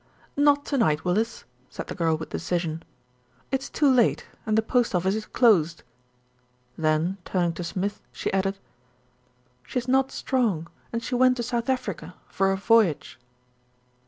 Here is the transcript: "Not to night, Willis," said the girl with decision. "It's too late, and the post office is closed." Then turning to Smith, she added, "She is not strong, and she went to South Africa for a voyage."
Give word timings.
"Not 0.35 0.65
to 0.65 0.79
night, 0.79 1.05
Willis," 1.05 1.43
said 1.69 1.85
the 1.85 1.93
girl 1.93 2.17
with 2.17 2.31
decision. 2.31 2.81
"It's 3.51 3.69
too 3.69 3.87
late, 3.87 4.25
and 4.47 4.57
the 4.57 4.63
post 4.63 4.95
office 4.95 5.13
is 5.13 5.27
closed." 5.27 5.83
Then 6.75 7.19
turning 7.23 7.53
to 7.53 7.63
Smith, 7.63 8.01
she 8.11 8.33
added, 8.33 8.57
"She 9.61 9.77
is 9.77 9.87
not 9.87 10.11
strong, 10.11 10.65
and 10.91 11.03
she 11.03 11.13
went 11.13 11.37
to 11.37 11.43
South 11.43 11.69
Africa 11.69 12.15
for 12.27 12.51
a 12.51 12.57
voyage." 12.57 13.19